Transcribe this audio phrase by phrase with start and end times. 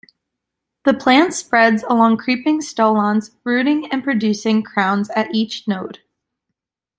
[0.83, 5.99] The plant spreads along creeping stolons, rooting and producing crowns at each node.